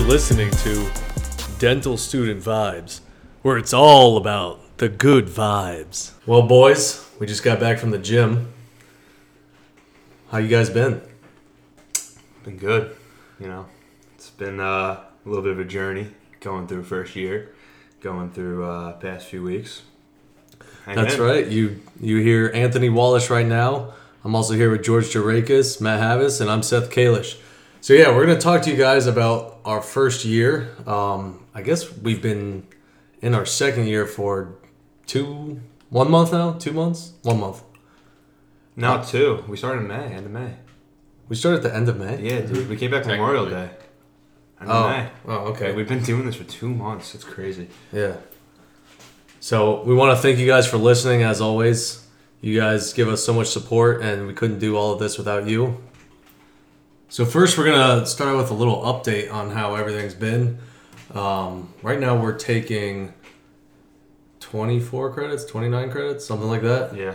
[0.00, 0.90] You're listening to
[1.58, 3.00] Dental Student Vibes,
[3.42, 6.12] where it's all about the good vibes.
[6.24, 8.50] Well, boys, we just got back from the gym.
[10.30, 11.02] How you guys been?
[12.44, 12.96] Been good,
[13.38, 13.66] you know.
[14.14, 16.08] It's been uh, a little bit of a journey
[16.40, 17.54] going through first year,
[18.00, 19.82] going through uh, past few weeks.
[20.86, 21.20] Hanging That's in.
[21.20, 21.46] right.
[21.46, 23.92] You you hear Anthony Wallace right now.
[24.24, 27.36] I'm also here with George Jarakis, Matt Havis, and I'm Seth Kalish.
[27.82, 30.74] So yeah, we're gonna talk to you guys about our first year.
[30.86, 32.66] Um, I guess we've been
[33.22, 34.56] in our second year for
[35.06, 37.62] two, one month now, two months, one month.
[38.76, 39.44] No, two.
[39.46, 40.54] We started in May, end of May.
[41.28, 42.20] We started at the end of May.
[42.20, 42.68] Yeah, dude.
[42.68, 43.70] We came back to Memorial Day.
[44.60, 45.08] End Oh, of May.
[45.26, 45.72] oh, okay.
[45.72, 47.14] We've been doing this for two months.
[47.14, 47.68] It's crazy.
[47.92, 48.16] Yeah.
[49.38, 51.22] So we want to thank you guys for listening.
[51.22, 52.06] As always,
[52.40, 55.46] you guys give us so much support, and we couldn't do all of this without
[55.46, 55.80] you.
[57.10, 60.58] So first, we're gonna start with a little update on how everything's been.
[61.12, 63.12] Um, right now, we're taking
[64.38, 66.94] twenty-four credits, twenty-nine credits, something like that.
[66.94, 67.14] Yeah.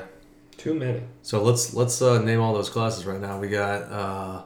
[0.57, 1.02] Too many.
[1.21, 3.39] So let's let's uh, name all those classes right now.
[3.39, 4.41] We got uh,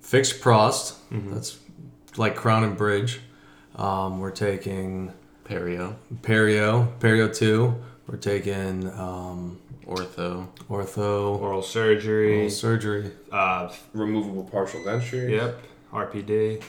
[0.00, 0.96] fixed prost.
[1.12, 1.56] That's
[2.16, 3.20] like crown and bridge.
[3.76, 5.12] Um, we're taking
[5.44, 7.76] Perio, perio, perio two.
[8.08, 9.60] We're taking um,
[9.90, 12.36] ortho, ortho, Oral surgery.
[12.38, 13.10] oral surgery.
[13.32, 15.28] Uh, removable partial denture.
[15.28, 15.58] yep.
[15.92, 16.62] RPD.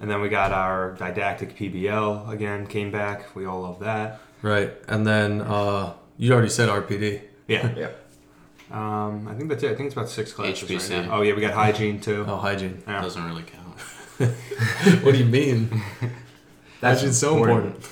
[0.00, 3.34] And then we got our didactic PBL again, came back.
[3.34, 4.20] We all love that.
[4.42, 7.22] Right, and then uh, you already said RPD.
[7.48, 7.72] Yeah.
[7.76, 7.90] yeah.
[8.70, 9.70] Um, I think that's it.
[9.70, 10.90] I think it's about six classes HPC.
[10.98, 11.18] right now.
[11.18, 12.24] Oh yeah, we got hygiene too.
[12.26, 12.82] Oh, hygiene.
[12.86, 13.00] Yeah.
[13.00, 13.78] Doesn't really count.
[15.04, 15.68] what do you mean?
[16.80, 17.88] That's Hygiene's so important.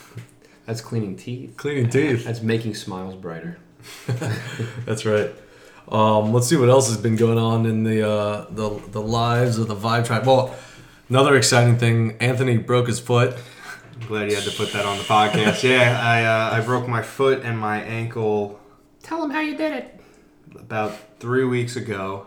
[0.66, 1.56] That's cleaning teeth.
[1.56, 2.24] Cleaning teeth.
[2.24, 3.58] That's making smiles brighter.
[4.86, 5.30] That's right.
[5.88, 9.58] Um, let's see what else has been going on in the uh, the the lives
[9.58, 10.26] of the Vibe Tribe.
[10.26, 10.54] Well,
[11.08, 13.36] another exciting thing: Anthony broke his foot.
[14.00, 15.62] I'm glad you had to put that on the podcast.
[15.68, 18.60] yeah, I uh, I broke my foot and my ankle
[19.04, 20.00] Tell them how you did it.
[20.58, 22.26] about three weeks ago.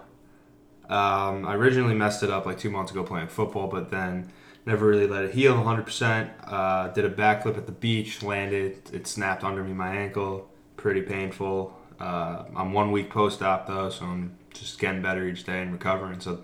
[0.87, 4.31] Um, I originally messed it up like two months ago playing football, but then
[4.67, 6.29] never really let it heal 100%.
[6.45, 10.47] Uh, did a backflip at the beach, landed, it snapped under me my ankle.
[10.87, 11.77] Pretty painful.
[11.99, 15.73] Uh, I'm one week post op though, so I'm just getting better each day and
[15.73, 16.21] recovering.
[16.21, 16.35] So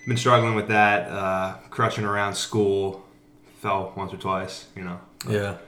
[0.00, 3.04] I've been struggling with that, uh, crushing around school.
[3.60, 5.58] Fell once or twice, you know, Yeah,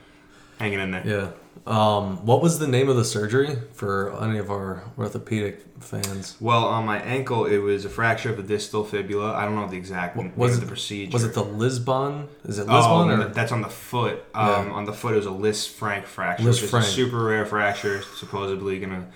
[0.59, 1.03] hanging in there.
[1.06, 1.28] yeah.
[1.67, 6.37] Um, what was the name of the surgery for any of our orthopedic fans?
[6.41, 9.33] Well, on my ankle, it was a fracture of the distal fibula.
[9.34, 11.12] I don't know the exact name Was of it- the procedure.
[11.12, 12.28] Was it the Lisbon?
[12.45, 14.25] Is it Oh, Lisbon no, or that's on the foot.
[14.34, 14.72] Um, Yeah.
[14.75, 16.84] On the foot, it was a Lisfranc fracture, Lis Frank.
[16.87, 18.03] super rare fracture.
[18.16, 19.06] Supposedly gonna.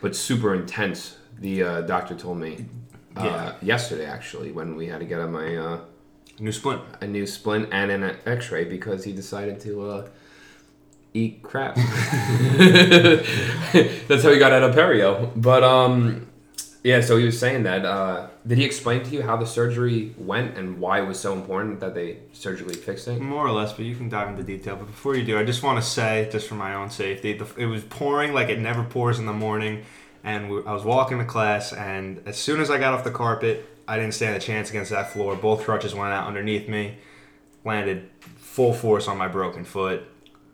[0.00, 1.16] But super intense.
[1.38, 2.66] The uh, doctor told me
[3.16, 5.78] uh, yesterday, actually, when we had to get on my uh,
[6.38, 6.80] New splint.
[7.00, 10.08] a new splint and an X-ray because he decided to uh,
[11.14, 11.74] eat crap.
[11.76, 11.82] That's
[14.22, 15.30] how he got out of perio.
[15.36, 16.28] But um,
[16.82, 17.00] yeah.
[17.00, 17.84] So he was saying that.
[17.84, 21.32] Uh, did he explain to you how the surgery went and why it was so
[21.32, 23.20] important that they surgically fixed it?
[23.20, 24.74] More or less, but you can dive into detail.
[24.76, 27.46] But before you do, I just want to say, just for my own safety, the,
[27.56, 29.84] it was pouring like it never pours in the morning.
[30.24, 33.10] And we, I was walking to class, and as soon as I got off the
[33.10, 35.36] carpet, I didn't stand a chance against that floor.
[35.36, 36.96] Both crutches went out underneath me,
[37.64, 40.04] landed full force on my broken foot.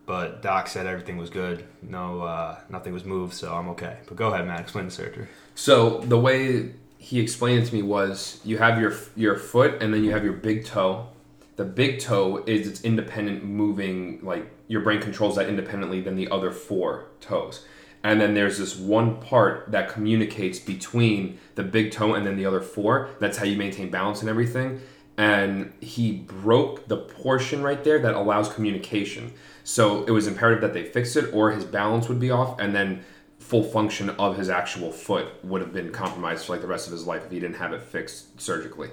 [0.08, 1.66] But Doc said everything was good.
[1.82, 3.98] No, uh, nothing was moved, so I'm okay.
[4.06, 4.58] But go ahead, Matt.
[4.60, 5.26] Explain the surgery.
[5.54, 9.92] So the way he explained it to me was you have your your foot and
[9.92, 11.08] then you have your big toe.
[11.56, 16.30] The big toe is its independent moving, like your brain controls that independently than the
[16.30, 17.66] other four toes.
[18.02, 22.46] And then there's this one part that communicates between the big toe and then the
[22.46, 23.10] other four.
[23.20, 24.80] That's how you maintain balance and everything.
[25.18, 29.34] And he broke the portion right there that allows communication.
[29.68, 32.74] So it was imperative that they fix it or his balance would be off and
[32.74, 33.04] then
[33.38, 36.92] full function of his actual foot would have been compromised for like the rest of
[36.92, 38.88] his life if he didn't have it fixed surgically.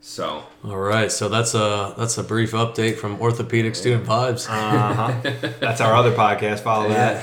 [0.00, 4.48] So All right, so that's a that's a brief update from orthopedic student vibes.
[4.48, 5.12] Uh huh.
[5.60, 6.60] That's our other podcast.
[6.60, 7.22] Follow that.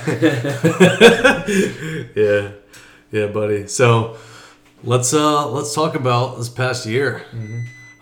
[2.14, 2.52] yeah,
[3.10, 3.66] yeah, buddy.
[3.66, 4.18] So
[4.84, 7.24] let's uh let's talk about this past year.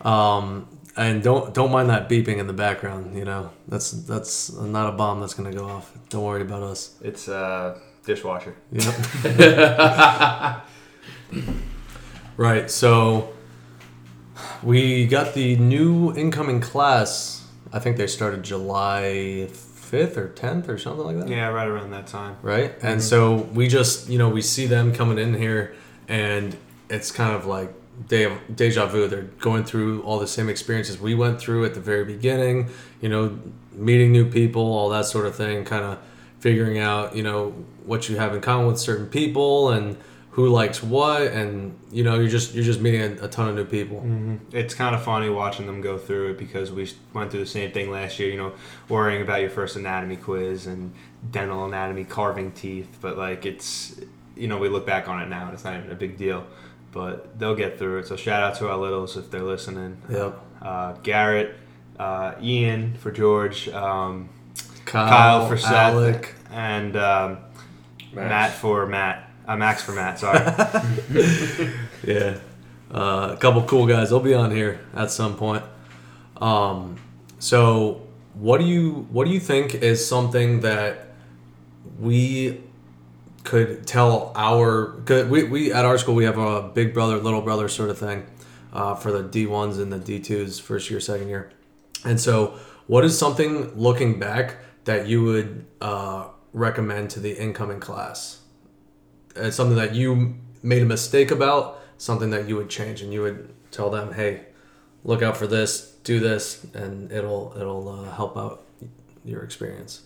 [0.02, 3.16] Um, and don't don't mind that beeping in the background.
[3.16, 5.92] You know, that's that's not a bomb that's gonna go off.
[6.08, 6.96] Don't worry about us.
[7.02, 8.54] It's a dishwasher.
[8.72, 8.94] Yep.
[12.36, 12.70] right.
[12.70, 13.32] So
[14.62, 17.46] we got the new incoming class.
[17.72, 19.48] I think they started July
[19.92, 21.28] fifth or tenth or something like that.
[21.28, 22.36] Yeah, right around that time.
[22.42, 22.76] right?
[22.78, 22.86] Mm-hmm.
[22.86, 25.74] And so we just, you know, we see them coming in here,
[26.08, 26.56] and
[26.88, 27.72] it's kind of like
[28.08, 29.08] de- deja vu.
[29.08, 32.70] They're going through all the same experiences we went through at the very beginning.
[33.00, 33.38] You know,
[33.72, 35.64] meeting new people, all that sort of thing.
[35.64, 35.98] Kind of
[36.40, 37.50] figuring out, you know,
[37.84, 39.96] what you have in common with certain people and
[40.32, 43.54] who likes what, and you know, you're just you're just meeting a, a ton of
[43.54, 43.98] new people.
[43.98, 44.36] Mm-hmm.
[44.56, 47.70] It's kind of funny watching them go through it because we went through the same
[47.70, 48.30] thing last year.
[48.30, 48.52] You know,
[48.88, 50.94] worrying about your first anatomy quiz and
[51.30, 52.98] dental anatomy, carving teeth.
[53.02, 54.00] But like, it's
[54.34, 56.46] you know, we look back on it now and it's not even a big deal.
[56.92, 58.06] But they'll get through it.
[58.06, 59.96] So shout out to our littles if they're listening.
[60.10, 60.38] Yep.
[60.60, 61.56] Uh, Garrett,
[61.98, 64.28] uh, Ian for George, um,
[64.84, 66.34] Kyle, Kyle, for Seth, Alec.
[66.50, 67.38] and um,
[68.12, 69.30] Matt for Matt.
[69.48, 70.18] Uh, Max for Matt.
[70.20, 70.38] Sorry.
[72.04, 72.38] Yeah,
[72.92, 74.10] uh, a couple cool guys.
[74.10, 75.62] They'll be on here at some point.
[76.40, 76.96] Um,
[77.38, 78.02] so,
[78.34, 81.14] what do you what do you think is something that
[82.00, 82.60] we
[83.44, 84.92] could tell our?
[85.04, 87.98] Cause we we at our school we have a big brother little brother sort of
[87.98, 88.26] thing
[88.72, 91.50] uh, for the D ones and the D twos first year second year,
[92.04, 97.80] and so what is something looking back that you would uh, recommend to the incoming
[97.80, 98.42] class?
[99.36, 103.22] it's something that you made a mistake about, something that you would change, and you
[103.22, 104.46] would tell them, "Hey,
[105.04, 108.64] look out for this, do this," and it'll it'll uh, help out
[109.24, 110.02] your experience.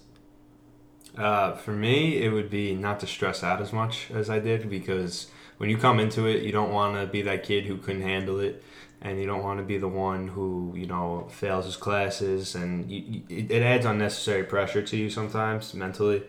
[1.16, 4.68] Uh, for me, it would be not to stress out as much as I did
[4.68, 8.02] because when you come into it, you don't want to be that kid who couldn't
[8.02, 8.62] handle it,
[9.00, 12.90] and you don't want to be the one who you know fails his classes, and
[12.90, 16.22] you, it adds unnecessary pressure to you sometimes mentally.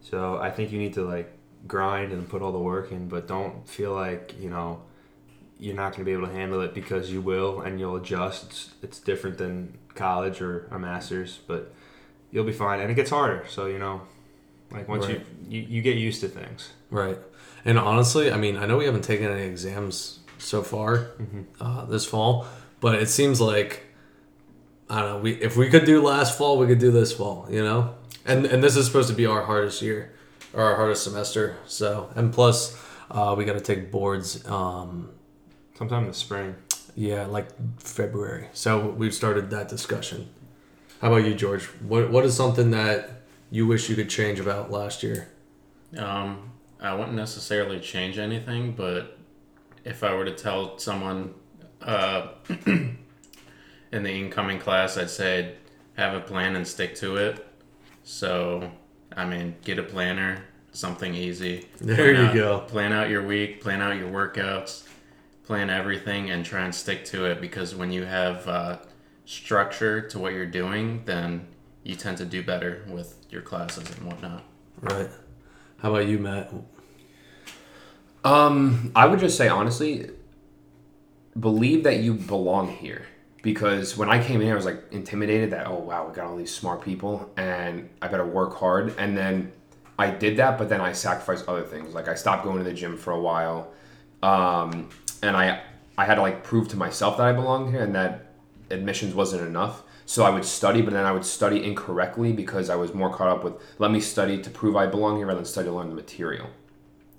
[0.00, 1.32] So I think you need to like
[1.66, 4.82] grind and put all the work in, but don't feel like you know
[5.58, 8.44] you're not going to be able to handle it because you will and you'll adjust.
[8.44, 11.72] It's, it's different than college or a master's, but
[12.30, 12.80] you'll be fine.
[12.80, 14.02] And it gets harder, so you know,
[14.70, 15.24] like once Right.
[15.48, 16.70] you, you you get used to things.
[16.90, 17.18] Right.
[17.64, 21.42] And honestly, I mean, I know we haven't taken any exams so far Mm-hmm.
[21.60, 22.46] uh, this fall,
[22.80, 23.82] but it seems like
[24.88, 25.18] I don't know.
[25.18, 27.46] We if we could do last fall, we could do this fall.
[27.50, 30.12] You know, and and this is supposed to be our hardest year
[30.52, 31.56] or our hardest semester.
[31.66, 32.76] So and plus,
[33.10, 34.46] uh, we got to take boards.
[34.48, 35.10] Um,
[35.76, 36.54] Sometime in the spring.
[36.94, 37.48] Yeah, like
[37.80, 38.46] February.
[38.54, 40.28] So we've started that discussion.
[41.02, 41.64] How about you, George?
[41.86, 43.15] What What is something that
[43.50, 45.28] you wish you could change about last year?
[45.96, 49.16] Um, I wouldn't necessarily change anything, but
[49.84, 51.34] if I were to tell someone
[51.82, 52.28] uh,
[52.66, 52.98] in
[53.92, 55.54] the incoming class, I'd say
[55.96, 57.46] have a plan and stick to it.
[58.04, 58.70] So,
[59.16, 61.66] I mean, get a planner, something easy.
[61.80, 62.58] There Plan you out- go.
[62.68, 64.86] Plan out your week, plan out your workouts,
[65.44, 68.78] plan everything, and try and stick to it because when you have uh,
[69.24, 71.46] structure to what you're doing, then
[71.86, 74.42] you tend to do better with your classes and whatnot.
[74.80, 75.08] Right.
[75.78, 76.52] How about you, Matt?
[78.24, 80.10] Um, I would just say honestly,
[81.38, 83.06] believe that you belong here.
[83.40, 86.36] Because when I came in, I was like intimidated that oh wow, we got all
[86.36, 88.92] these smart people, and I better work hard.
[88.98, 89.52] And then
[89.96, 91.94] I did that, but then I sacrificed other things.
[91.94, 93.70] Like I stopped going to the gym for a while,
[94.24, 94.88] um,
[95.22, 95.62] and I
[95.96, 98.32] I had to like prove to myself that I belonged here, and that
[98.70, 99.84] admissions wasn't enough.
[100.08, 103.28] So I would study, but then I would study incorrectly because I was more caught
[103.28, 105.88] up with let me study to prove I belong here rather than study to learn
[105.88, 106.46] the material.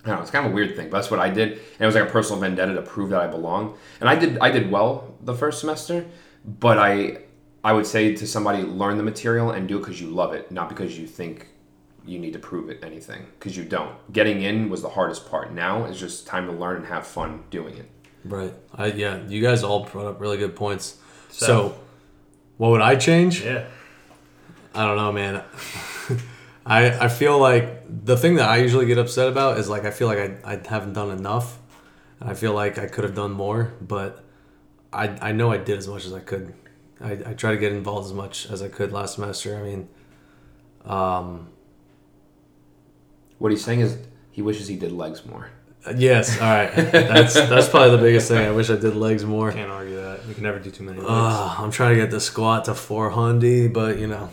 [0.05, 1.51] I don't know, it's kind of a weird thing, but that's what I did.
[1.51, 3.77] And it was like a personal vendetta to prove that I belong.
[3.99, 6.05] And I did I did well the first semester,
[6.45, 7.19] but I
[7.61, 10.49] I would say to somebody learn the material and do it because you love it,
[10.49, 11.47] not because you think
[12.05, 13.93] you need to prove it anything because you don't.
[14.13, 15.51] Getting in was the hardest part.
[15.51, 17.89] Now it's just time to learn and have fun doing it.
[18.23, 18.53] Right.
[18.73, 19.25] I yeah.
[19.27, 20.95] You guys all brought up really good points.
[21.29, 21.75] So, So-
[22.57, 23.43] what would I change?
[23.43, 23.65] Yeah.
[24.73, 25.43] I don't know, man.
[26.65, 29.91] I I feel like the thing that I usually get upset about is like I
[29.91, 31.57] feel like I, I haven't done enough,
[32.19, 34.23] and I feel like I could have done more, but
[34.91, 36.53] I I know I did as much as I could.
[36.99, 39.55] I, I try to get involved as much as I could last semester.
[39.55, 39.87] I mean,
[40.85, 41.49] um,
[43.37, 43.97] What he's saying is
[44.31, 45.49] he wishes he did legs more.
[45.95, 46.73] Yes, all right.
[46.75, 48.45] That's that's probably the biggest thing.
[48.47, 49.51] I wish I did legs more.
[49.51, 50.25] Can't argue that.
[50.27, 51.09] You can never do too many legs.
[51.09, 54.29] Uh, I'm trying to get the squat to 400, but you know,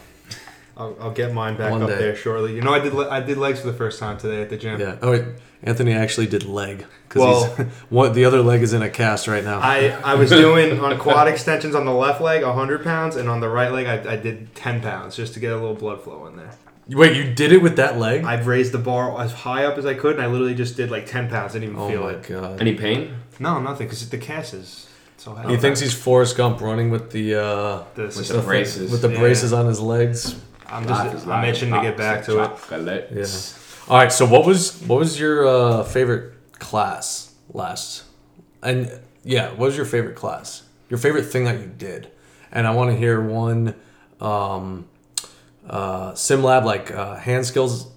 [0.77, 1.99] I'll, I'll get mine back One up day.
[1.99, 2.55] there shortly.
[2.55, 4.57] You know, I did le- I did legs for the first time today at the
[4.57, 4.81] gym.
[4.81, 4.97] yeah.
[5.03, 5.25] Oh, wait,
[5.63, 9.45] Anthony actually did leg Well- because one the other leg is in a cast right
[9.45, 9.61] now.
[9.61, 13.39] I, I was doing on quad extensions on the left leg 100 pounds and on
[13.41, 16.27] the right leg I, I did 10 pounds just to get a little blood flow
[16.27, 16.51] in there.
[16.89, 18.25] Wait, you did it with that leg?
[18.25, 20.91] I've raised the bar as high up as I could and I literally just did
[20.91, 21.53] like 10 pounds.
[21.53, 22.25] Didn't even oh feel my it.
[22.25, 22.61] god.
[22.61, 23.15] Any pain?
[23.39, 25.55] No, nothing because the cast is so heavy.
[25.55, 28.91] he thinks he's Forrest Gump running with the uh, the, With the the braces.
[28.91, 29.21] with the Yeah.
[29.21, 30.35] braces on his legs.
[30.69, 32.47] I'm Life just is I'm itching to get back to it.
[32.47, 33.09] Chocolate.
[33.13, 33.27] Yeah.
[33.89, 34.13] All right.
[34.13, 38.05] So what was what was your uh, favorite class last?
[38.63, 40.63] And yeah, what was your favorite class?
[40.89, 42.11] Your favorite thing that you did,
[42.53, 43.75] and I want to hear one
[44.21, 44.87] um,
[45.69, 47.89] uh, sim lab like uh, hand skills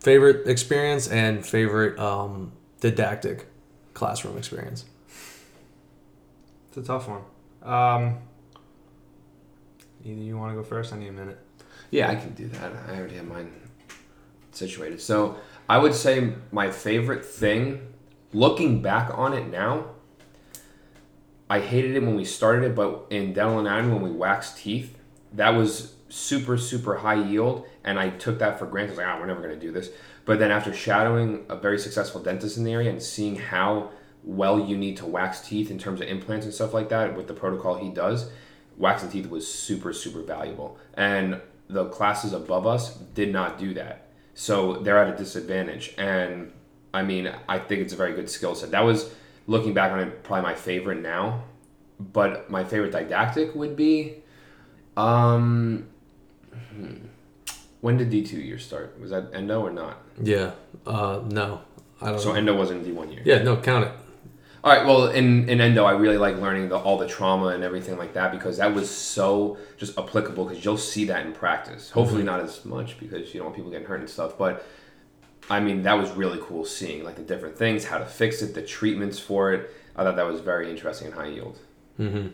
[0.00, 3.46] favorite experience and favorite um, didactic
[3.94, 4.84] classroom experience.
[6.68, 7.22] It's a tough one.
[7.62, 8.18] Um,
[10.04, 10.92] either you want to go first?
[10.92, 11.38] I need a minute.
[11.90, 12.72] Yeah, I can do that.
[12.88, 13.52] I already have mine
[14.52, 15.00] situated.
[15.00, 15.36] So
[15.68, 17.92] I would say my favorite thing,
[18.32, 19.86] looking back on it now,
[21.48, 24.96] I hated it when we started it, but in dental anatomy when we waxed teeth,
[25.32, 28.88] that was super super high yield, and I took that for granted.
[28.88, 29.90] I was like, ah, we're never gonna do this.
[30.24, 33.90] But then after shadowing a very successful dentist in the area and seeing how
[34.22, 37.26] well you need to wax teeth in terms of implants and stuff like that with
[37.26, 38.30] the protocol he does,
[38.76, 40.78] waxing teeth was super super valuable.
[40.94, 41.40] And
[41.72, 45.94] the classes above us did not do that, so they're at a disadvantage.
[45.98, 46.52] And
[46.92, 48.70] I mean, I think it's a very good skill set.
[48.72, 49.10] That was
[49.46, 51.44] looking back on it, probably my favorite now.
[51.98, 54.14] But my favorite didactic would be,
[54.96, 55.86] um,
[56.72, 56.94] hmm.
[57.82, 58.98] when did D two year start?
[58.98, 59.98] Was that endo or not?
[60.22, 60.52] Yeah.
[60.86, 61.60] Uh, no,
[62.00, 62.18] I don't.
[62.18, 62.36] So know.
[62.36, 63.20] endo wasn't D one year.
[63.24, 63.42] Yeah.
[63.42, 63.92] No, count it.
[64.62, 64.86] All right.
[64.86, 68.12] Well, in, in endo, I really like learning the, all the trauma and everything like
[68.14, 71.90] that because that was so just applicable because you'll see that in practice.
[71.90, 74.36] Hopefully, not as much because you don't want people getting hurt and stuff.
[74.36, 74.66] But
[75.48, 78.54] I mean, that was really cool seeing like the different things, how to fix it,
[78.54, 79.70] the treatments for it.
[79.96, 81.58] I thought that was very interesting and high yield.
[81.98, 82.28] Mm-hmm.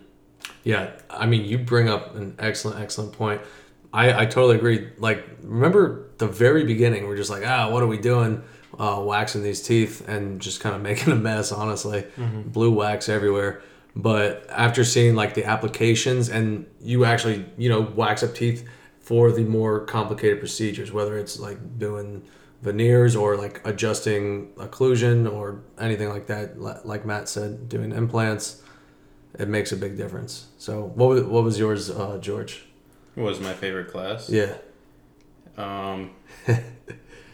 [0.63, 3.41] Yeah, I mean, you bring up an excellent, excellent point.
[3.93, 4.89] I, I totally agree.
[4.97, 8.43] Like, remember the very beginning, we're just like, ah, what are we doing?
[8.77, 12.05] Uh, waxing these teeth and just kind of making a mess, honestly.
[12.17, 13.61] Blue wax everywhere.
[13.95, 18.67] But after seeing like the applications and you actually, you know, wax up teeth
[18.99, 22.23] for the more complicated procedures, whether it's like doing
[22.61, 28.61] veneers or like adjusting occlusion or anything like that, like Matt said, doing implants
[29.37, 30.47] it makes a big difference.
[30.57, 32.65] So, what was, what was yours, uh, George?
[33.15, 34.29] What was my favorite class?
[34.29, 34.55] Yeah.
[35.57, 36.11] Um,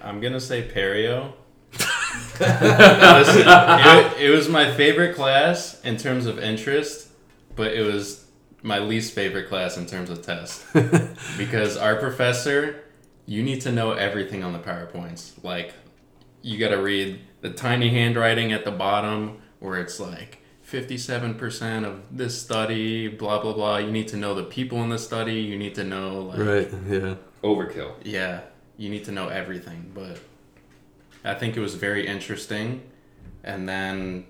[0.04, 1.34] I'm gonna say Perio.
[2.40, 7.10] Listen, it, it was my favorite class in terms of interest,
[7.56, 8.26] but it was
[8.62, 10.64] my least favorite class in terms of test
[11.38, 12.84] because our professor,
[13.26, 15.32] you need to know everything on the powerpoints.
[15.44, 15.74] Like,
[16.42, 20.40] you got to read the tiny handwriting at the bottom where it's like.
[20.70, 23.78] 57% of this study, blah, blah, blah.
[23.78, 25.36] You need to know the people in the study.
[25.36, 26.72] You need to know, like, Right.
[26.88, 27.16] Yeah.
[27.44, 27.92] Overkill.
[28.04, 28.42] yeah,
[28.78, 30.20] you need to know everything, but
[31.24, 32.84] I think it was very interesting.
[33.44, 34.26] And then,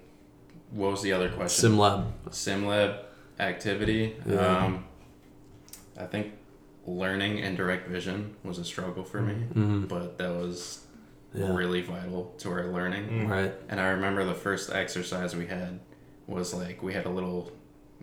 [0.72, 1.72] what was the other question?
[1.74, 2.12] SimLab.
[2.30, 3.00] SimLab
[3.40, 4.16] activity.
[4.26, 4.58] Yeah.
[4.66, 4.86] Um,
[5.98, 6.34] I think
[6.86, 9.88] learning indirect vision was a struggle for me, Mhm.
[9.88, 10.86] but that was
[11.34, 11.56] Yeah.
[11.56, 13.28] really vital to our learning.
[13.30, 13.54] Right.
[13.70, 15.80] And I remember the first exercise we had
[16.28, 17.52] was like we had a little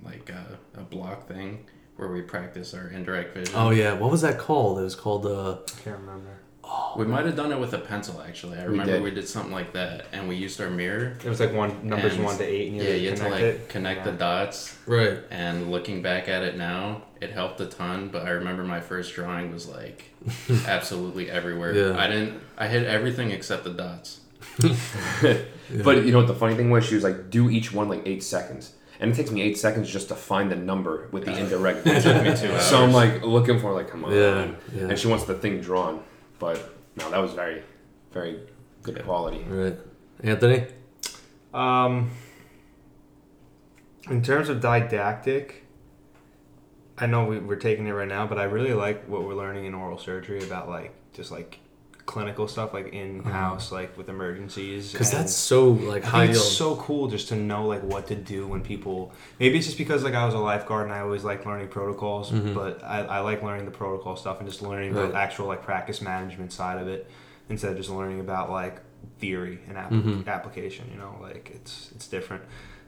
[0.03, 1.67] like uh, a block thing
[2.01, 3.55] where we practice our indirect vision.
[3.57, 3.93] Oh yeah.
[3.93, 4.79] What was that called?
[4.79, 5.53] It was called uh.
[5.53, 6.31] I can't remember.
[6.65, 8.57] Oh, We might have done it with a pencil actually.
[8.59, 9.03] I We remember did.
[9.03, 11.17] we did something like that, and we used our mirror.
[11.25, 13.29] It was like one numbers one to eight, and you Yeah, had you had to
[13.29, 13.69] like it.
[13.69, 14.13] connect Yeah.
[14.13, 14.77] the dots.
[14.87, 15.19] Right.
[15.31, 18.09] And looking back at it now, it helped a ton.
[18.09, 20.05] But I remember my first drawing was like
[20.67, 21.75] absolutely everywhere.
[21.75, 21.99] Yeah.
[21.99, 22.41] I didn't.
[22.57, 24.21] I hit everything except the dots.
[25.85, 26.85] But you know what the funny thing was?
[26.85, 28.73] She was like, do each one like eight seconds.
[29.01, 32.03] And it takes me eight seconds just to find the number with the indirect It
[32.03, 32.63] took me two hours.
[32.67, 34.13] So I'm like looking for like, come on.
[34.13, 34.53] Yeah.
[34.75, 34.89] Yeah.
[34.89, 36.03] And she wants the thing drawn.
[36.39, 37.63] But no, that was very,
[38.13, 38.41] very
[38.83, 39.43] good quality.
[39.49, 39.77] Right.
[40.23, 40.67] Anthony.
[41.55, 42.11] Um,
[44.11, 45.65] in terms of didactic,
[46.99, 49.65] I know we, we're taking it right now, but I really like what we're learning
[49.65, 51.59] in oral surgery about like just like
[52.11, 54.91] clinical stuff, like in house, like with emergencies.
[54.91, 58.49] Because that's so like high it's so cool just to know like what to do
[58.49, 59.13] when people.
[59.39, 62.33] Maybe it's just because like I was a lifeguard and I always like learning protocols,
[62.33, 62.53] Mhm.
[62.53, 65.13] but I, I like learning the protocol stuff and just learning Right.
[65.13, 67.09] the actual like practice management side of it
[67.49, 68.81] instead of just learning about like
[69.21, 70.27] theory and app- Mhm.
[70.27, 70.87] application.
[70.93, 72.43] You know, like it's it's different.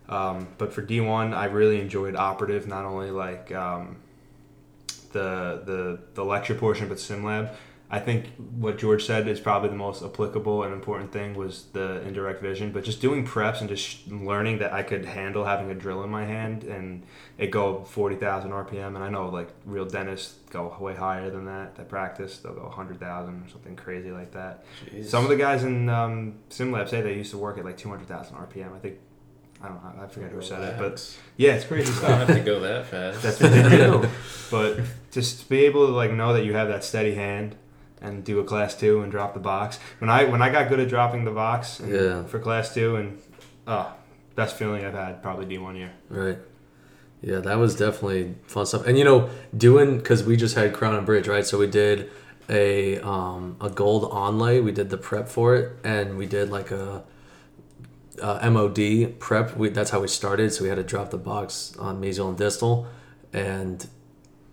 [0.08, 2.66] Um, but for D one, I really enjoyed operative.
[2.66, 3.96] Not only like um,
[5.12, 7.54] the the the lecture portion, but SimLab.
[7.94, 12.00] I think what George said is probably the most applicable and important thing was the
[12.00, 12.72] indirect vision.
[12.72, 16.08] But just doing preps and just learning that I could handle having a drill in
[16.08, 17.02] my hand and
[17.36, 18.96] it go forty thousand RPM.
[18.96, 21.76] And I know like real dentists go way higher than that.
[21.76, 24.64] That practice they'll go hundred thousand or something crazy like that.
[25.04, 27.90] Some of the guys in um, SimLab say they used to work at like two
[27.90, 28.74] hundred thousand RPM.
[28.74, 29.00] I think
[29.62, 30.02] I don't know.
[30.02, 32.86] I forget who said it, but yeah, it's crazy I don't have to go that
[32.86, 33.20] fast.
[33.22, 34.08] That's what they do.
[34.50, 34.80] but
[35.10, 37.54] just to be able to like know that you have that steady hand
[38.02, 39.78] and do a class two and drop the box.
[39.98, 42.24] When I when I got good at dropping the box Yeah.
[42.24, 43.18] for class two and
[43.66, 43.92] uh
[44.34, 45.92] best feeling I've had probably D one year.
[46.08, 46.38] Right.
[47.20, 48.86] Yeah, that was definitely fun stuff.
[48.86, 51.46] And you know, doing because we just had Crown and Bridge, right?
[51.46, 52.10] So we did
[52.48, 54.62] a um, a gold onlay.
[54.62, 57.04] We did the prep for it, and we did like a,
[58.20, 59.56] a MOD prep.
[59.56, 60.52] We, that's how we started.
[60.52, 62.88] So we had to drop the box on mesial and distal,
[63.32, 63.86] and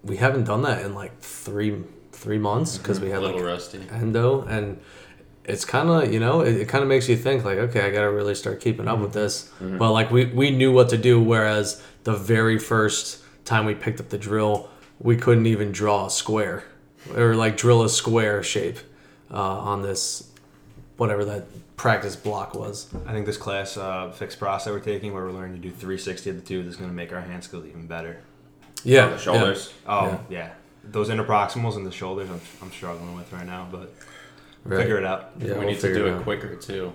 [0.04, 1.84] we haven't done that in like three
[2.20, 3.80] three months because we had A little like rusty.
[3.92, 4.80] endo and
[5.46, 7.90] it's kind of you know it, it kind of makes you think like okay i
[7.90, 11.22] gotta really start keeping up with this but like we, we knew what to do
[11.22, 16.10] whereas the very first time we picked up the drill we couldn't even draw a
[16.12, 16.66] square
[17.16, 18.78] or like drill a square shape
[19.32, 19.38] uh,
[19.72, 20.30] on this
[20.98, 21.46] whatever that
[21.78, 25.32] practice block was I think this class uh, fixed process that we're taking, where we're
[25.32, 27.88] learning to do 360 of the tube, is going to make our hand skills even
[27.88, 28.20] better.
[28.84, 29.74] yeah On the shoulders.
[29.88, 30.20] Oh Yeah.
[30.30, 30.50] yeah,
[30.92, 33.94] those interproximals and the shoulders, I'm, I'm struggling with right now, but
[34.64, 34.80] right.
[34.82, 35.32] figure it out.
[35.40, 36.24] yeah we we'll need to do it it out.
[36.24, 36.94] quicker too,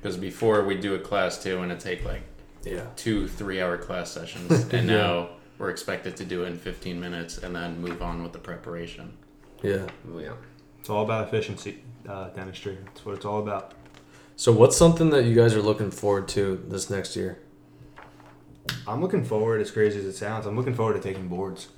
[0.00, 2.22] because before we do a class two and it take like
[2.64, 4.96] yeah two three-hour class sessions, and Yeah.
[4.96, 8.38] now we're expected to do it in 15 minutes and then move on with the
[8.38, 9.16] preparation.
[9.62, 9.86] yeah
[10.18, 10.32] yeah.
[10.80, 12.78] It's all about efficiency, uh, dentistry.
[12.84, 13.72] That's what it's all about.
[14.36, 17.38] so what's something that you guys are looking forward to this next year
[18.88, 21.68] I'm looking forward, as crazy as it sounds, I'm looking forward to taking boards.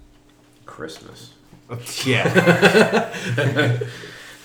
[0.66, 1.32] Christmas.
[2.06, 3.12] Yeah,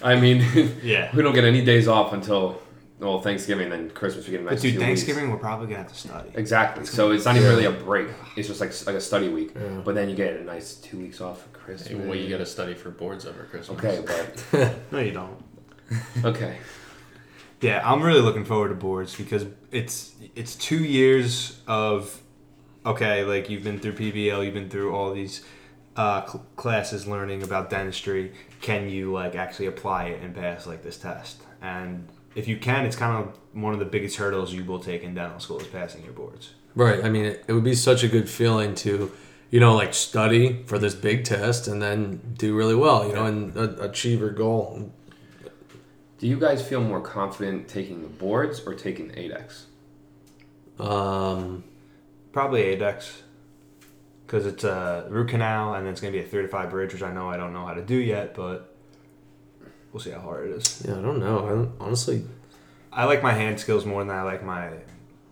[0.04, 0.46] I mean,
[0.84, 1.10] yeah.
[1.16, 2.62] we don't get any days off until
[3.00, 4.26] well Thanksgiving, and then Christmas.
[4.26, 4.86] We get a nice But dude, two weeks.
[5.04, 6.30] Thanksgiving we're probably gonna have to study.
[6.34, 6.86] Exactly.
[6.86, 8.08] So it's not even really a break.
[8.36, 9.52] It's just like like a study week.
[9.56, 9.82] Yeah.
[9.86, 11.88] But then you get a nice two weeks off for Christmas.
[11.90, 13.78] Hey, well, you got to study for boards over Christmas.
[13.80, 15.42] Okay, but No, you don't.
[16.26, 16.58] okay.
[17.62, 22.22] Yeah, I'm really looking forward to boards because it's it's two years of
[22.86, 25.42] okay, like you've been through PBL, you've been through all these
[25.96, 28.34] uh, cl- classes learning about dentistry.
[28.62, 31.42] Can you like actually apply it and pass like this test?
[31.62, 35.04] And if you can, it's kind of one of the biggest hurdles you will take
[35.04, 36.54] in dental school is passing your boards.
[36.76, 37.04] Right.
[37.04, 39.12] I mean, it, it would be such a good feeling to,
[39.52, 43.26] you know, like study for this big test and then do really well, you know,
[43.26, 44.92] and uh, achieve your goal.
[46.18, 49.64] Do you guys feel more confident taking the boards or taking the ADEX?
[50.80, 51.66] Um,
[52.32, 53.22] Probably ADEX
[54.34, 56.72] because it's a root canal and then it's going to be a three to five
[56.72, 58.74] bridge, which I know I don't know how to do yet, but
[59.92, 60.84] we'll see how hard it is.
[60.88, 61.46] yeah, I don't know.
[61.46, 62.26] I don't, honestly,
[62.92, 64.72] I like my hand skills more than I like my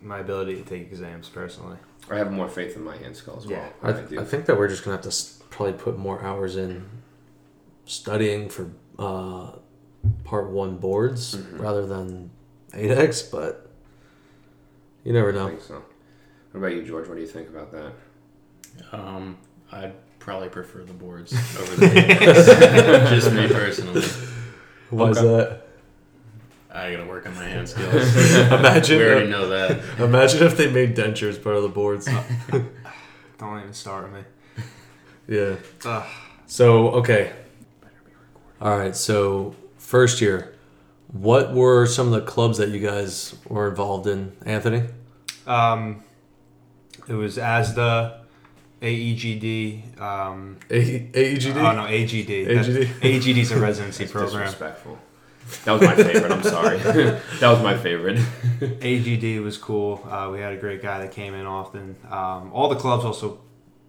[0.03, 1.77] my ability to take exams personally.
[2.11, 3.45] I have more faith in my hand skills.
[3.45, 3.59] as well.
[3.59, 4.19] Yeah, I, I do.
[4.21, 6.85] I think that we're just gonna have to s- probably put more hours in
[7.85, 9.53] studying for uh,
[10.23, 11.59] part one boards Mhm.
[11.59, 12.29] rather than
[12.73, 13.67] ADEX, but
[15.03, 15.47] you never I know.
[15.47, 15.81] think so.
[16.51, 17.07] What about you, George?
[17.07, 17.93] What do you think about that?
[18.91, 19.37] Um,
[19.71, 24.05] I'd probably prefer the boards over the Just me personally.
[24.89, 25.61] Why is that?
[26.73, 27.93] I gotta work on my hand skills.
[28.47, 29.81] Imagine, we already know that.
[29.99, 32.05] imagine if they made dentures part of the boards.
[33.37, 34.25] Don't even start with
[34.57, 34.63] me.
[35.27, 35.55] yeah.
[35.85, 36.05] Ugh.
[36.47, 37.31] So okay.
[38.61, 38.95] All right.
[38.95, 40.53] So first year,
[41.11, 44.83] what were some of the clubs that you guys were involved in, Anthony?
[45.47, 46.03] Um,
[47.07, 48.20] it was ASDA,
[48.81, 49.99] AEGD.
[50.01, 51.55] Um, A- AEGD.
[51.55, 52.47] oh no, AGD.
[52.47, 52.85] AGD?
[53.01, 54.41] AGD is a residency That's program.
[54.43, 54.97] disrespectful.
[55.65, 56.31] That was my favorite.
[56.31, 56.77] I'm sorry.
[56.79, 58.17] that was my favorite.
[58.59, 60.05] AGD was cool.
[60.09, 61.95] Uh, we had a great guy that came in often.
[62.09, 63.41] Um, all the clubs also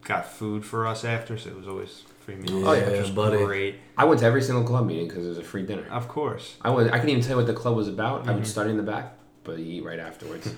[0.05, 2.67] got food for us after, so it was always free meals.
[2.67, 3.39] Oh, yeah, which was buddy.
[3.45, 3.77] great.
[3.97, 5.87] I went to every single club meeting because it was a free dinner.
[5.91, 6.57] Of course.
[6.63, 6.89] I was.
[6.89, 8.29] I couldn't even tell you what the club was about.
[8.29, 10.53] I would study in the back, but you eat right afterwards.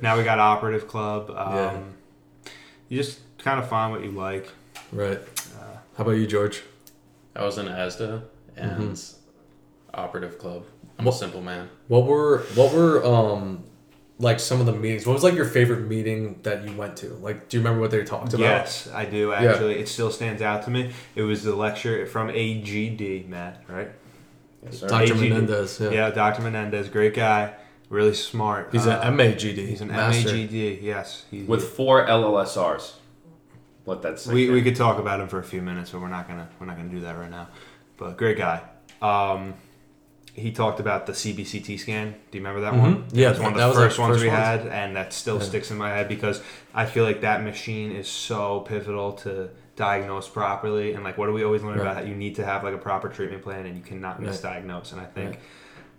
[0.00, 1.30] Now we got operative club.
[1.30, 1.82] Um, Yeah.
[2.88, 4.50] You just kind of find what you like.
[4.92, 5.18] Right.
[5.58, 6.62] Uh, How about you, George?
[7.36, 8.22] I was in ASDA
[8.56, 9.00] and
[9.94, 10.64] Operative Club.
[10.98, 11.68] I'm What- a simple man.
[11.88, 13.62] What were what were um
[14.18, 15.06] like some of the meetings?
[15.06, 17.08] What was like your favorite meeting that you went to?
[17.22, 18.40] Like, do you remember what they talked about?
[18.44, 19.78] Yes, I do actually.
[19.78, 20.90] It still stands out to me.
[21.14, 23.90] It was the lecture from AGD, Matt, right?
[24.64, 24.80] Yes.
[24.80, 25.12] Dr.
[25.14, 25.20] AGD.
[25.20, 25.78] Menendez.
[25.80, 25.90] Yeah.
[25.90, 26.42] Yeah, Dr.
[26.42, 27.52] Menendez, great guy,
[27.90, 28.70] really smart.
[28.72, 29.58] He's Uh, an MAGD.
[29.68, 30.30] He's an master.
[30.30, 31.24] MAGD, yes.
[31.30, 32.94] He, With four LLSRs.
[33.86, 34.52] Let that sink we, in.
[34.52, 36.76] we could talk about him for a few minutes, but we're not gonna we're not
[36.76, 37.48] gonna do that right now.
[37.96, 38.62] But great guy.
[39.00, 39.54] Um,
[40.34, 42.10] he talked about the CBCT scan.
[42.30, 42.80] Do you remember that Mhm.
[42.80, 43.04] one?
[43.12, 44.44] Yeah, it was one of the that was first ones first we ones.
[44.44, 45.42] had, and that still Yeah.
[45.44, 46.42] sticks in my head because
[46.74, 50.92] I feel like that machine is so pivotal to diagnose properly.
[50.92, 51.82] And like, what do we always learn Right.
[51.82, 51.94] about?
[51.96, 54.28] That you need to have like a proper treatment plan, and you cannot Right.
[54.30, 54.92] misdiagnose.
[54.92, 55.30] And I think.
[55.30, 55.38] Right.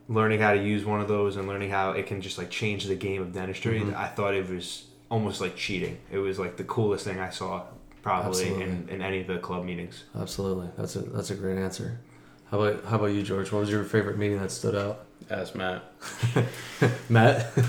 [0.09, 2.85] Learning how to use one of those and learning how it can just like change
[2.85, 3.93] the game of dentistry, Mhm.
[3.95, 5.97] I thought it was almost like cheating.
[6.11, 7.63] It was like the coolest thing I saw
[8.07, 10.03] probably in, in any of the club meetings.
[10.19, 10.69] Absolutely.
[10.77, 11.99] That's a that's a great answer.
[12.51, 13.51] How about how about you, George?
[13.51, 15.05] What was your favorite meeting that stood out?
[15.29, 15.83] Ask Matt.
[17.09, 17.51] Matt.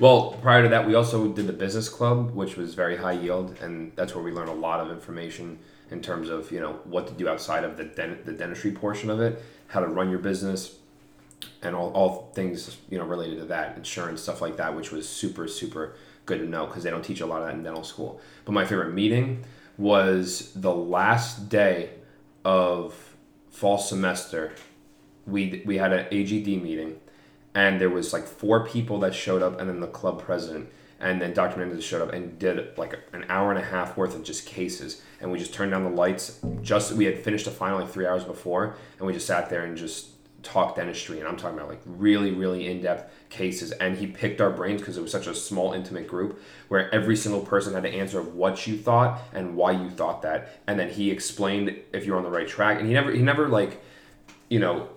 [0.00, 3.56] Well, prior to that, we also did the business club, which was very high yield,
[3.60, 5.60] and that's where we learned a lot of information
[5.92, 9.08] in terms of you know what to do outside of the den- the dentistry portion
[9.08, 10.74] of it, how to run your business,
[11.62, 15.08] and all, all things you know related to that, insurance stuff like that, which was
[15.08, 15.94] super super
[16.26, 18.20] good to know because they don't teach a lot of that in dental school.
[18.44, 19.44] But my favorite meeting
[19.76, 21.90] was the last day
[22.44, 23.16] of
[23.50, 24.52] fall semester.
[25.26, 27.00] We we had an AGD meeting
[27.54, 30.68] and there was like four people that showed up and then the club president
[31.00, 34.14] and then dr menendez showed up and did like an hour and a half worth
[34.14, 37.50] of just cases and we just turned down the lights just we had finished a
[37.50, 40.08] final like three hours before and we just sat there and just
[40.44, 44.50] talked dentistry and i'm talking about like really really in-depth cases and he picked our
[44.50, 47.88] brains because it was such a small intimate group where every single person had to
[47.88, 52.04] answer of what you thought and why you thought that and then he explained if
[52.04, 53.82] you're on the right track and he never he never like
[54.48, 54.88] you know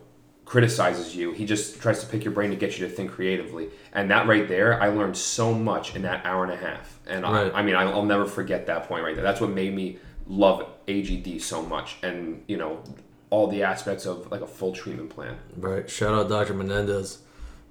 [0.47, 1.33] criticizes you.
[1.33, 3.67] He just tries to pick your brain to get you to think creatively.
[3.91, 6.99] And that right there, I learned so much in that hour and a half.
[7.05, 7.53] And Right.
[7.53, 9.25] I, I mean, I'll never forget that point right there.
[9.25, 11.97] That's what made me love AGD so much.
[12.01, 12.81] And, you know,
[13.29, 15.37] all the aspects of like a full treatment plan.
[15.55, 15.89] Right.
[15.89, 16.53] Shout out Dr.
[16.53, 17.19] Menendez.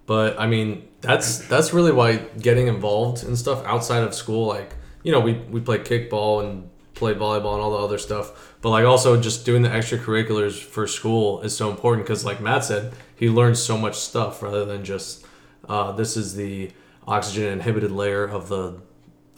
[0.06, 4.74] But I mean, that's that's really why getting involved in stuff outside of school, like
[5.02, 8.54] you know, we we play kickball and play volleyball and all the other stuff.
[8.60, 12.64] But like also just doing the extracurriculars for school is so important because, like Matt
[12.64, 15.26] said, he learns so much stuff rather than just
[15.68, 16.70] uh, this is the
[17.06, 18.80] oxygen inhibited layer of the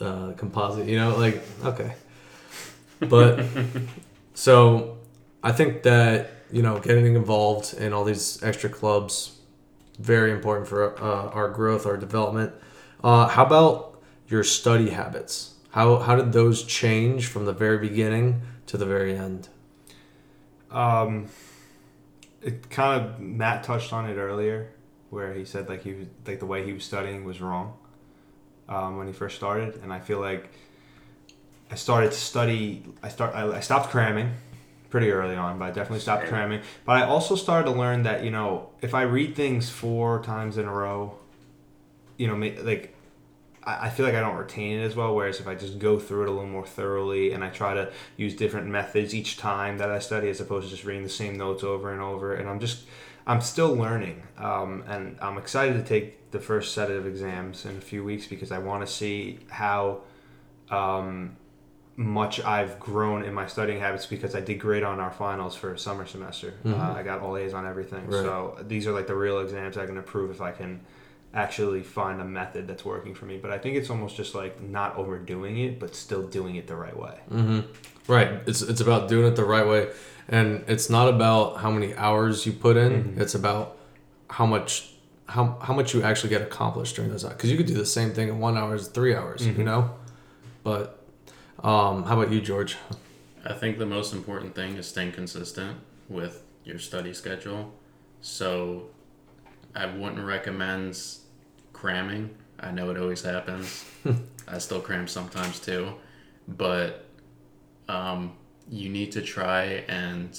[0.01, 0.87] uh, composite.
[0.87, 1.95] You know, like okay,
[3.01, 3.43] but
[4.35, 4.98] so
[5.43, 9.39] I think that you know getting involved in all these extra clubs
[9.99, 12.53] very important for uh, our growth, our development.
[13.03, 15.55] Uh, how about your study habits?
[15.71, 19.49] How how did those change from the very beginning to the very end?
[20.71, 21.29] Um,
[22.43, 24.73] it kind of Matt touched on it earlier,
[25.11, 27.77] where he said like he was like the way he was studying was wrong
[28.69, 30.51] um, when he first started, and I feel like
[31.71, 32.85] I started to study.
[33.03, 33.35] I start.
[33.35, 34.33] I, I stopped cramming
[34.91, 36.31] pretty early on, but I definitely stopped Same.
[36.31, 36.63] cramming.
[36.85, 40.59] But I also started to learn that you know if I read things four times
[40.59, 41.19] in a row,
[42.17, 42.95] you know, like
[43.65, 45.15] I feel like I don't retain it as well.
[45.15, 47.93] Whereas if I just go through it a little more thoroughly and I try to
[48.17, 51.37] use different methods each time that I study, as opposed to just reading the same
[51.37, 52.85] notes over and over, and I'm just
[53.27, 57.77] I'm still learning, um, and I'm excited to take the first set of exams in
[57.77, 60.01] a few weeks because I want to see how
[60.71, 61.37] um,
[61.99, 65.77] much I've grown in my studying habits because I did great on our finals for
[65.77, 66.55] summer semester.
[66.65, 68.07] Uh, I got all A's on everything.
[68.07, 68.23] Right.
[68.23, 70.81] So these are like the real exams I can prove if I can
[71.35, 73.37] actually find a method that's working for me.
[73.37, 76.77] But I think it's almost just like not overdoing it, but still doing it the
[76.77, 77.19] right way.
[77.33, 77.61] Mm-hmm.
[78.07, 78.31] Right.
[78.47, 79.89] It's it's about doing it the right way,
[80.29, 82.93] and it's not about how many hours you put in.
[83.17, 83.21] Mhm.
[83.21, 83.77] It's about
[84.31, 84.93] how much
[85.27, 87.35] how how much you actually get accomplished during those hours.
[87.35, 89.45] Because you could do the same thing in one hour as three hours.
[89.45, 89.65] You Mhm.
[89.65, 89.91] know.
[90.63, 90.98] But
[91.63, 92.77] um, how about you, George?
[93.45, 97.73] I think the most important thing is staying consistent with your study schedule.
[98.21, 98.91] So
[99.75, 101.01] I wouldn't recommend
[101.73, 102.31] cramming.
[102.61, 103.85] I know it always happens.
[104.49, 105.95] I still cram sometimes too.
[106.47, 107.05] But
[107.89, 108.33] um,
[108.69, 110.39] you need to try and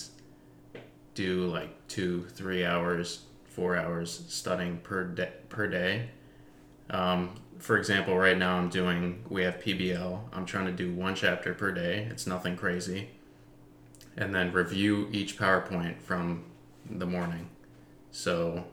[1.16, 5.32] do like two, three hours, four hours studying per day.
[5.50, 6.10] Per day.
[6.90, 10.22] Um, for example, right now I'm doing, we have PBL.
[10.34, 12.08] I'm trying to do one chapter per day.
[12.10, 13.10] It's nothing crazy.
[14.18, 16.44] And then review each PowerPoint from
[16.90, 17.50] the morning.
[18.12, 18.66] So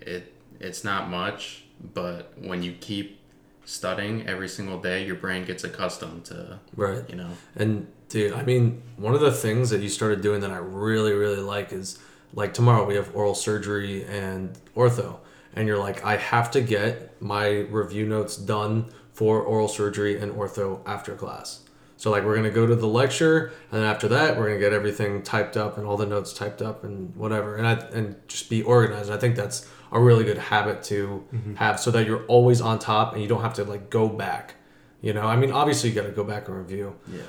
[0.00, 1.64] it it's not much,
[1.94, 3.18] but when you keep
[3.64, 7.08] studying every single day, your brain gets accustomed to, Right.
[7.08, 10.50] you know, And dude, I mean, one of the things that you started doing that
[10.50, 11.98] I really, really like is
[12.34, 15.18] like tomorrow we have oral surgery and ortho,
[15.54, 20.32] and you're like, I have to get my review notes done for oral surgery and
[20.32, 21.60] ortho after class.
[21.96, 24.72] So like we're gonna go to the lecture, and then after that we're gonna get
[24.72, 28.48] everything typed up and all the notes typed up and whatever, and I and just
[28.48, 29.10] be organized.
[29.10, 33.12] I think that's a really good habit to have, so that you're always on top
[33.12, 34.54] and you don't have to like go back.
[35.02, 36.96] You know, I mean, obviously you got to go back and review.
[37.12, 37.20] yeah.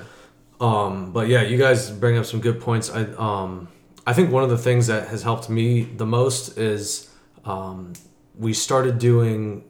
[0.60, 2.88] Um, but yeah, you guys bring up some good points.
[2.88, 3.68] I um,
[4.06, 7.10] I think one of the things that has helped me the most is
[7.44, 7.92] um,
[8.38, 9.64] we started doing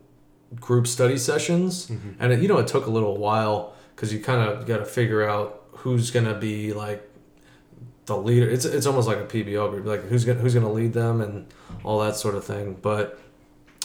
[0.61, 4.49] group study sessions, and it, you know it took a little while because you kind
[4.49, 7.09] of got to figure out who's gonna be like
[8.07, 8.49] the leader.
[8.49, 11.47] It's it's almost like a PBL group, like who's gonna who's gonna lead them and
[11.85, 12.77] all that sort of thing.
[12.81, 13.19] But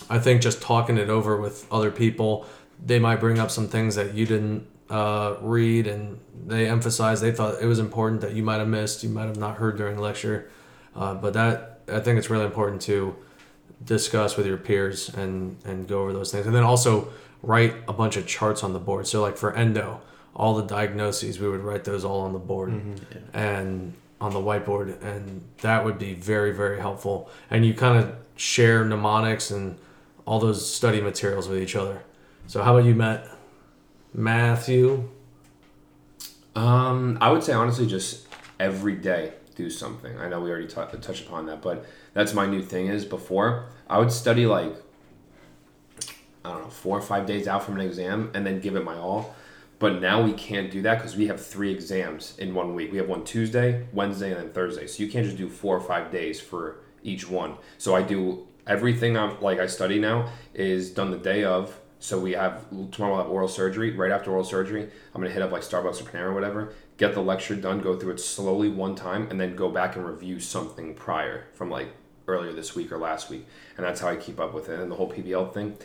[0.10, 2.46] I think just talking it over with other people,
[2.84, 7.32] they might bring up some things that you didn't uh, read, and they emphasize they
[7.32, 9.96] thought it was important that you might have missed, you might have not heard during
[9.96, 10.50] the lecture.
[10.96, 13.16] Uh, but that I think it's really important to
[13.84, 16.46] discuss with your peers and and go over those things.
[16.46, 17.10] And then also,
[17.44, 19.08] write a bunch of charts on the board.
[19.08, 20.02] So like for endo,
[20.36, 22.74] all the diagnoses we would write those all on the board
[23.34, 27.30] and on the whiteboard, and that would be very very helpful.
[27.50, 29.78] And you kind of share mnemonics and
[30.26, 32.04] all those study materials with each other.
[32.48, 33.28] So how about you, Matt?
[34.14, 35.10] Matthew.
[36.56, 38.28] Um, I would say honestly, just
[38.60, 40.18] every day do something.
[40.20, 41.86] I know we already t- touched upon that, but
[42.18, 42.88] that's my new thing.
[42.88, 44.74] Is before I would study like
[46.44, 48.84] I don't know four or five days out from an exam and then give it
[48.84, 49.36] my all.
[49.78, 52.92] But now we can't do that because we have three exams in one week.
[52.92, 54.88] We have one Tuesday, Wednesday, and then Thursday.
[54.88, 57.58] So you can't just do four or five days for each one.
[57.78, 61.80] So I do everything I'm like I study now is done the day of.
[62.00, 63.92] So we have tomorrow we'll have oral surgery.
[63.92, 67.14] Right after oral surgery, I'm gonna hit up like Starbucks or Panera or whatever, get
[67.14, 70.40] the lecture done, go through it slowly one time, and then go back and review
[70.40, 71.90] something prior from like
[72.28, 73.46] earlier this week or last week.
[73.78, 74.80] And that's how I keep up with it.
[74.80, 75.78] And the whole PBL thing,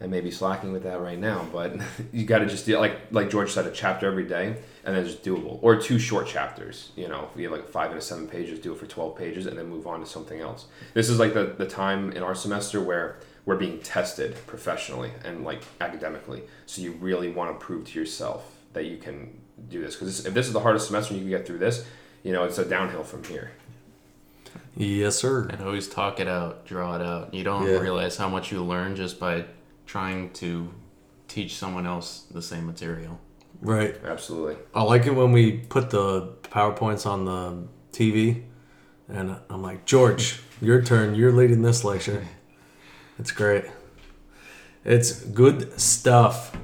[0.00, 1.76] I may be slacking with that right now, but
[2.12, 5.04] you got to just do like like George said, a chapter every day, and then
[5.04, 6.90] just doable, or two short chapters.
[6.96, 9.16] You know, if you have like five and a seven pages, do it for twelve
[9.16, 10.66] pages, and then move on to something else.
[10.94, 15.44] This is like the the time in our semester where we're being tested professionally and
[15.44, 16.42] like academically.
[16.66, 20.34] So you really want to prove to yourself that you can do this because if
[20.34, 21.86] this is the hardest semester you can get through this,
[22.22, 23.52] you know, it's a downhill from here.
[24.76, 25.46] Yes, sir.
[25.50, 27.32] And always talk it out, draw it out.
[27.32, 27.78] You don't Yeah.
[27.78, 29.44] realize how much you learn just by
[29.86, 30.68] trying to
[31.28, 33.20] teach someone else the same material.
[33.62, 33.96] Right.
[34.04, 34.56] Absolutely.
[34.74, 38.42] I like it when we put the PowerPoints on the TV,
[39.08, 41.14] and I'm like, George, your turn.
[41.14, 42.26] You're leading this lecture.
[43.18, 43.64] It's great.
[44.84, 46.56] It's good stuff.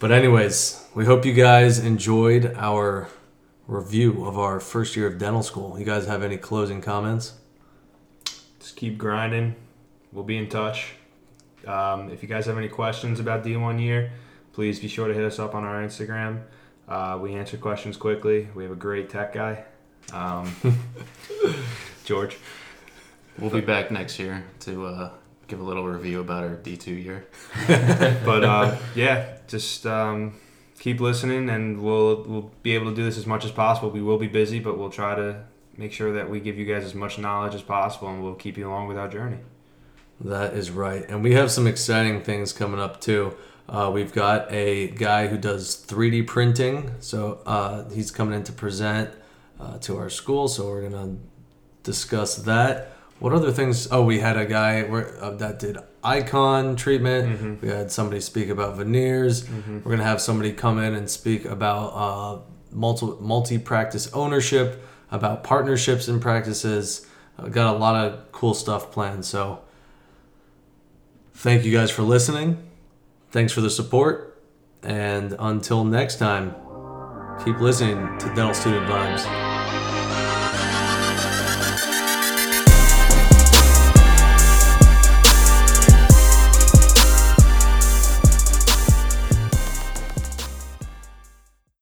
[0.00, 3.08] But, anyways, we hope you guys enjoyed our
[3.66, 5.78] review of our first year of dental school.
[5.78, 7.34] You guys have any closing comments?
[8.64, 9.56] Just keep grinding.
[10.10, 10.94] We'll be in touch.
[11.66, 14.10] Um, if you guys have any questions about D1 year,
[14.54, 16.44] please be sure to hit us up on our Instagram.
[16.88, 18.48] Uh, we answer questions quickly.
[18.54, 19.64] We have a great tech guy,
[20.14, 20.50] um,
[22.06, 22.38] George.
[23.38, 25.10] We'll be back next year to uh,
[25.46, 27.26] give a little review about our D2 year.
[28.24, 30.40] But uh, yeah, just um,
[30.78, 33.90] keep listening, and we'll we'll be able to do this as much as possible.
[33.90, 35.44] We will be busy, but we'll try to
[35.76, 38.56] make sure that we give you guys as much knowledge as possible, and we'll keep
[38.56, 39.38] you along with our journey.
[40.20, 41.04] That is right.
[41.08, 43.36] And we have some exciting things coming up too.
[43.68, 46.92] Uh, we've got a guy who does 3D printing.
[47.00, 49.10] So uh, he's coming in to present
[49.58, 50.48] uh, to our school.
[50.48, 51.18] So we're going to
[51.82, 52.92] discuss that.
[53.20, 53.88] What other things?
[53.90, 57.62] Oh, we had a guy where, uh, that did icon treatment.
[57.62, 59.48] We had somebody speak about veneers.
[59.48, 64.84] We're going to have somebody come in and speak about uh, multi multi practice ownership,
[65.14, 67.06] about partnerships and practices.
[67.38, 69.24] Uh, got a lot of cool stuff planned.
[69.24, 69.60] So
[71.34, 72.56] Thank you guys for listening.
[73.30, 74.40] Thanks for the support.
[74.82, 76.54] And until next time,
[77.44, 79.53] keep listening to Dental Student Vibes.